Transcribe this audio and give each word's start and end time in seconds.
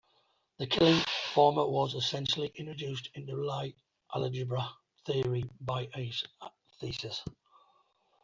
The 0.57 0.65
Killing 0.65 0.99
form 1.35 1.57
was 1.57 1.93
essentially 1.93 2.51
introduced 2.55 3.11
into 3.13 3.35
Lie 3.35 3.75
algebra 4.15 4.67
theory 5.05 5.43
by 5.59 5.83
in 5.93 6.05
his 6.05 6.23
thesis. 6.79 7.23